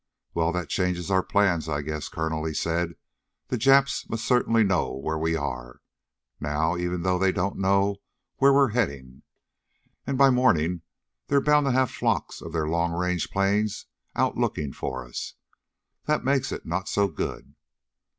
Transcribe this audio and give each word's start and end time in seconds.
"Well, 0.33 0.51
that 0.53 0.67
changes 0.69 1.11
our 1.11 1.21
plans, 1.21 1.69
I 1.69 1.83
guess, 1.83 2.09
Colonel," 2.09 2.43
he 2.45 2.55
said. 2.55 2.95
"The 3.49 3.57
Japs 3.59 4.09
must 4.09 4.25
certainly 4.25 4.63
know 4.63 4.95
where 4.97 5.19
we 5.19 5.35
are, 5.35 5.79
now, 6.39 6.75
even 6.75 7.03
though 7.03 7.19
they 7.19 7.31
don't 7.31 7.59
know 7.59 7.97
where 8.37 8.51
we're 8.51 8.69
heading. 8.69 9.21
And 10.07 10.17
by 10.17 10.31
morning 10.31 10.81
they're 11.27 11.39
bound 11.39 11.67
to 11.67 11.71
have 11.71 11.91
flocks 11.91 12.41
of 12.41 12.51
their 12.51 12.67
long 12.67 12.93
range 12.93 13.29
planes 13.29 13.85
out 14.15 14.35
looking 14.35 14.73
for 14.73 15.05
us. 15.05 15.35
That 16.05 16.23
makes 16.23 16.51
it 16.51 16.65
not 16.65 16.89
so 16.89 17.07
good." 17.07 17.53